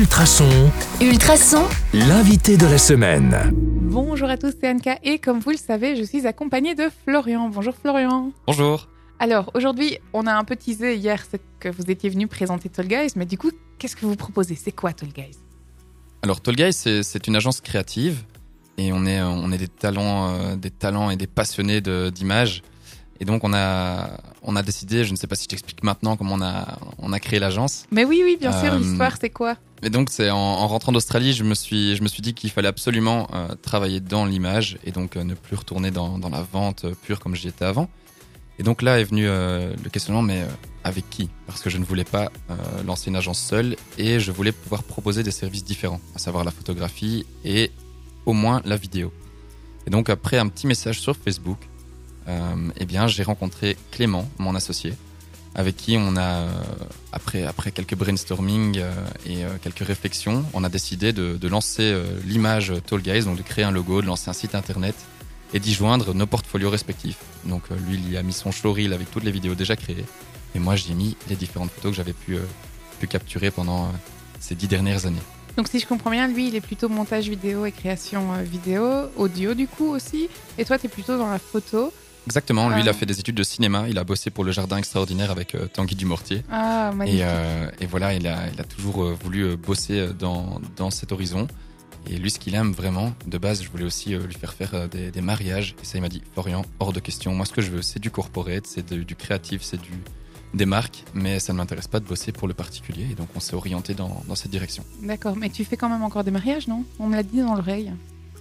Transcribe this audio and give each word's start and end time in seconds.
Ultrason, 0.00 0.70
Ultrason, 1.00 1.64
l'invité 1.94 2.58
de 2.58 2.66
la 2.66 2.76
semaine. 2.76 3.34
Bonjour 3.54 4.28
à 4.28 4.36
tous, 4.36 4.52
c'est 4.60 4.68
Anka 4.70 4.98
et 5.02 5.18
comme 5.18 5.38
vous 5.40 5.52
le 5.52 5.56
savez, 5.56 5.96
je 5.96 6.02
suis 6.02 6.26
accompagnée 6.26 6.74
de 6.74 6.90
Florian. 7.06 7.48
Bonjour 7.48 7.72
Florian. 7.74 8.30
Bonjour. 8.46 8.88
Alors 9.18 9.50
aujourd'hui, 9.54 9.96
on 10.12 10.26
a 10.26 10.34
un 10.34 10.44
peu 10.44 10.54
teasé 10.54 10.96
hier 10.96 11.24
c'est 11.30 11.40
que 11.60 11.70
vous 11.70 11.90
étiez 11.90 12.10
venu 12.10 12.26
présenter 12.26 12.68
Tall 12.68 12.88
Guys, 12.88 13.12
mais 13.16 13.24
du 13.24 13.38
coup, 13.38 13.50
qu'est-ce 13.78 13.96
que 13.96 14.04
vous 14.04 14.16
proposez? 14.16 14.54
C'est 14.62 14.70
quoi 14.70 14.92
Tall 14.92 15.08
Guys? 15.08 15.38
Alors 16.22 16.42
Tall 16.42 16.56
Guys, 16.56 16.74
c'est 16.74 17.26
une 17.26 17.34
agence 17.36 17.62
créative 17.62 18.22
et 18.76 18.92
on 18.92 19.06
est, 19.06 19.22
on 19.22 19.50
est 19.50 19.56
des, 19.58 19.68
talents, 19.68 20.28
euh, 20.28 20.56
des 20.56 20.70
talents 20.70 21.08
et 21.08 21.16
des 21.16 21.26
passionnés 21.26 21.80
de- 21.80 22.10
d'images. 22.10 22.62
Et 23.18 23.24
donc 23.24 23.44
on 23.44 23.54
a, 23.54 24.10
on 24.42 24.56
a 24.56 24.62
décidé, 24.62 25.04
je 25.06 25.12
ne 25.12 25.16
sais 25.16 25.26
pas 25.26 25.36
si 25.36 25.44
je 25.44 25.48
t'explique 25.48 25.82
maintenant 25.82 26.18
comment 26.18 26.34
on 26.34 26.42
a, 26.42 26.78
on 26.98 27.14
a 27.14 27.18
créé 27.18 27.38
l'agence. 27.38 27.86
Mais 27.90 28.04
oui, 28.04 28.20
oui, 28.22 28.36
bien 28.38 28.52
sûr, 28.52 28.74
Euh, 28.74 28.78
l'histoire 28.78 29.14
c'est 29.18 29.30
quoi? 29.30 29.56
Et 29.82 29.90
donc 29.90 30.08
c'est 30.10 30.30
en, 30.30 30.36
en 30.36 30.66
rentrant 30.68 30.92
d'Australie, 30.92 31.32
je 31.32 31.44
me 31.44 31.54
suis, 31.54 31.96
je 31.96 32.02
me 32.02 32.08
suis 32.08 32.22
dit 32.22 32.34
qu'il 32.34 32.50
fallait 32.50 32.68
absolument 32.68 33.28
euh, 33.34 33.54
travailler 33.56 34.00
dans 34.00 34.24
l'image 34.24 34.78
et 34.84 34.90
donc 34.90 35.16
euh, 35.16 35.24
ne 35.24 35.34
plus 35.34 35.54
retourner 35.56 35.90
dans, 35.90 36.18
dans 36.18 36.30
la 36.30 36.42
vente 36.42 36.86
euh, 36.86 36.94
pure 37.02 37.20
comme 37.20 37.34
j'y 37.34 37.48
étais 37.48 37.64
avant. 37.64 37.88
Et 38.58 38.62
donc 38.62 38.80
là 38.80 38.98
est 38.98 39.04
venu 39.04 39.26
le 39.26 39.90
questionnement, 39.92 40.22
mais 40.22 40.42
avec 40.82 41.10
qui? 41.10 41.28
Parce 41.46 41.60
que 41.60 41.68
je 41.68 41.76
ne 41.76 41.84
voulais 41.84 42.04
pas 42.04 42.32
lancer 42.86 43.10
une 43.10 43.16
agence 43.16 43.38
seule 43.38 43.76
et 43.98 44.18
je 44.18 44.32
voulais 44.32 44.50
pouvoir 44.50 44.82
proposer 44.82 45.22
des 45.22 45.30
services 45.30 45.62
différents, 45.62 46.00
à 46.14 46.18
savoir 46.18 46.42
la 46.42 46.50
photographie 46.50 47.26
et 47.44 47.70
au 48.24 48.32
moins 48.32 48.62
la 48.64 48.78
vidéo. 48.78 49.12
Et 49.86 49.90
donc 49.90 50.08
après 50.08 50.38
un 50.38 50.48
petit 50.48 50.66
message 50.66 51.00
sur 51.00 51.14
Facebook, 51.18 51.58
eh 52.26 52.86
bien 52.86 53.08
j'ai 53.08 53.24
rencontré 53.24 53.76
Clément, 53.90 54.26
mon 54.38 54.54
associé, 54.54 54.94
avec 55.56 55.74
qui 55.76 55.96
on 55.98 56.16
a, 56.16 56.42
euh, 56.42 56.48
après, 57.12 57.72
quelques 57.72 57.94
brainstorming 57.94 58.78
euh, 58.78 58.92
et 59.24 59.42
euh, 59.42 59.48
quelques 59.60 59.86
réflexions, 59.86 60.44
on 60.52 60.62
a 60.64 60.68
décidé 60.68 61.14
de, 61.14 61.48
lancer 61.48 61.96
l'image 62.24 62.72
Tall 62.86 63.00
Guys, 63.00 63.24
donc 63.24 63.38
de 63.38 63.42
créer 63.42 63.64
un 63.64 63.70
logo, 63.70 64.02
de 64.02 64.06
lancer 64.06 64.28
un 64.28 64.34
site 64.34 64.54
internet 64.54 64.94
et 65.54 65.60
d'y 65.60 65.72
joindre 65.72 66.12
nos 66.12 66.26
portfolios 66.26 66.68
respectifs. 66.68 67.18
Donc 67.44 67.62
lui, 67.88 67.94
il 67.94 68.12
y 68.12 68.16
a 68.16 68.22
mis 68.22 68.32
son 68.32 68.50
showreel 68.50 68.92
avec 68.92 69.10
toutes 69.10 69.22
les 69.24 69.30
vidéos 69.30 69.54
déjà 69.54 69.76
créées 69.76 70.04
et 70.54 70.58
moi 70.58 70.74
j'y 70.74 70.90
ai 70.90 70.94
mis 70.94 71.16
les 71.28 71.36
différentes 71.36 71.70
photos 71.70 71.92
que 71.92 71.96
j'avais 71.96 72.12
pu, 72.12 72.36
capturer 73.08 73.52
pendant 73.52 73.92
ces 74.40 74.56
dix 74.56 74.66
dernières 74.66 75.06
années. 75.06 75.22
Donc 75.56 75.68
si 75.68 75.78
je 75.78 75.86
comprends 75.86 76.10
bien, 76.10 76.26
lui, 76.26 76.48
il 76.48 76.56
est 76.56 76.60
plutôt 76.60 76.88
montage 76.88 77.28
vidéo 77.28 77.64
et 77.64 77.72
création 77.72 78.42
vidéo, 78.42 79.08
audio 79.16 79.54
du 79.54 79.68
coup 79.68 79.86
aussi, 79.86 80.28
et 80.58 80.64
toi, 80.64 80.78
tu 80.78 80.86
es 80.86 80.88
plutôt 80.88 81.16
dans 81.16 81.30
la 81.30 81.38
photo. 81.38 81.92
Exactement, 82.26 82.68
lui 82.68 82.80
il 82.82 82.88
Ah. 82.88 82.90
a 82.90 82.94
fait 82.94 83.06
des 83.06 83.18
études 83.20 83.36
de 83.36 83.42
cinéma, 83.42 83.86
il 83.88 83.98
a 83.98 84.04
bossé 84.04 84.30
pour 84.30 84.44
le 84.44 84.52
Jardin 84.52 84.76
Extraordinaire 84.78 85.30
avec 85.30 85.54
euh, 85.54 85.66
Tanguy 85.68 85.94
Dumortier. 85.94 86.42
Ah, 86.50 86.90
magnifique. 86.94 87.20
Et, 87.20 87.24
euh, 87.24 87.70
et 87.80 87.86
voilà, 87.86 88.14
il 88.14 88.26
a, 88.26 88.48
il 88.52 88.60
a 88.60 88.64
toujours 88.64 89.04
euh, 89.04 89.16
voulu 89.22 89.56
bosser 89.56 90.08
dans, 90.18 90.60
dans 90.76 90.90
cet 90.90 91.12
horizon. 91.12 91.46
Et 92.08 92.18
lui, 92.18 92.30
ce 92.30 92.38
qu'il 92.38 92.54
aime 92.54 92.70
vraiment, 92.72 93.12
de 93.26 93.36
base, 93.36 93.62
je 93.64 93.68
voulais 93.68 93.84
aussi 93.84 94.10
lui 94.10 94.34
faire 94.34 94.52
faire 94.54 94.88
des, 94.88 95.10
des 95.10 95.20
mariages. 95.20 95.74
Et 95.82 95.84
ça, 95.84 95.98
il 95.98 96.02
m'a 96.02 96.08
dit, 96.08 96.22
Florian, 96.34 96.64
hors 96.78 96.92
de 96.92 97.00
question. 97.00 97.34
Moi, 97.34 97.46
ce 97.46 97.52
que 97.52 97.60
je 97.62 97.70
veux, 97.70 97.82
c'est 97.82 97.98
du 97.98 98.10
corporate, 98.12 98.64
c'est 98.66 98.88
de- 98.92 99.02
du 99.02 99.16
créatif, 99.16 99.62
c'est 99.62 99.80
du 99.80 99.90
des 100.54 100.66
marques, 100.66 101.02
mais 101.14 101.40
ça 101.40 101.52
ne 101.52 101.58
m'intéresse 101.58 101.88
pas 101.88 101.98
de 102.00 102.06
bosser 102.06 102.30
pour 102.32 102.46
le 102.48 102.54
particulier. 102.54 103.08
Et 103.10 103.14
donc, 103.14 103.28
on 103.34 103.40
s'est 103.40 103.54
orienté 103.56 103.92
dans, 103.92 104.22
dans 104.28 104.36
cette 104.36 104.52
direction. 104.52 104.84
D'accord, 105.02 105.34
mais 105.36 105.50
tu 105.50 105.64
fais 105.64 105.76
quand 105.76 105.88
même 105.88 106.04
encore 106.04 106.22
des 106.24 106.30
mariages, 106.30 106.66
non? 106.68 106.84
On 107.00 107.08
me 107.08 107.16
l'a 107.16 107.24
dit 107.24 107.40
dans 107.40 107.54
l'oreille. 107.56 107.92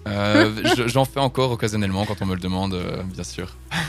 Euh, 0.08 0.52
je- 0.76 0.88
J'en 0.88 1.04
fais 1.06 1.20
encore 1.20 1.50
occasionnellement 1.52 2.06
quand 2.06 2.22
on 2.22 2.26
me 2.28 2.36
le 2.36 2.40
demande, 2.40 2.76
euh, 2.76 3.02
bien 3.04 3.24
sûr. 3.24 3.56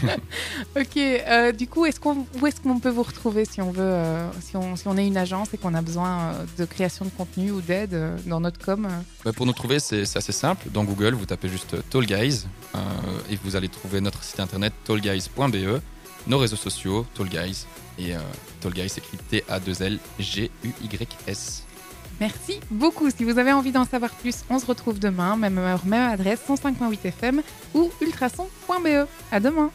Ok, 0.77 0.97
euh, 0.97 1.53
du 1.53 1.67
coup, 1.69 1.85
est-ce 1.87 2.01
qu'on, 2.01 2.27
où 2.41 2.47
est-ce 2.47 2.61
qu'on 2.61 2.79
peut 2.81 2.91
vous 2.91 3.03
retrouver 3.03 3.45
si 3.45 3.61
on 3.63 3.71
veut, 3.71 4.03
si, 4.41 4.57
on, 4.57 4.77
si 4.77 4.87
on 4.89 4.97
est 4.97 5.07
une 5.07 5.17
agence 5.17 5.53
et 5.55 5.59
qu'on 5.59 5.75
a 5.75 5.83
besoin 5.83 6.33
de 6.59 6.65
création 6.65 7.05
de 7.05 7.11
contenu 7.11 7.51
ou 7.51 7.61
d'aide 7.61 7.97
dans 8.27 8.41
notre 8.41 8.59
com 8.65 8.89
Bah, 9.25 9.33
pour 9.33 9.47
nous 9.47 9.53
trouver, 9.53 9.79
c'est 9.81 10.05
c'est 10.07 10.19
assez 10.19 10.33
simple. 10.33 10.69
Dans 10.71 10.85
Google, 10.85 11.15
vous 11.15 11.27
tapez 11.27 11.49
juste 11.49 11.77
Tall 11.91 12.07
Guys 12.07 12.45
et 13.31 13.37
vous 13.43 13.57
allez 13.57 13.69
trouver 13.69 14.01
notre 14.01 14.23
site 14.23 14.39
internet 14.41 14.73
tallguys.be, 14.85 15.81
nos 16.27 16.39
réseaux 16.39 16.57
sociaux, 16.57 17.07
Tall 17.15 17.29
Guys. 17.29 17.67
Et 17.99 18.15
euh, 18.15 18.19
Tall 18.61 18.75
Guys 18.75 18.91
s'écrit 18.91 19.17
T-A-2-L-G-U-Y-S. 19.31 21.63
Merci 22.21 22.61
beaucoup. 22.71 23.11
Si 23.11 23.25
vous 23.25 23.39
avez 23.39 23.53
envie 23.53 23.73
d'en 23.73 23.85
savoir 23.85 24.11
plus, 24.13 24.45
on 24.49 24.59
se 24.59 24.67
retrouve 24.67 24.99
demain, 24.99 25.37
même 25.37 25.59
heure, 25.59 25.85
même 25.85 26.11
adresse, 26.11 26.41
105.8 26.49 26.99
FM 27.05 27.43
ou 27.75 27.91
ultrason.be. 28.01 29.07
À 29.31 29.41
demain. 29.41 29.71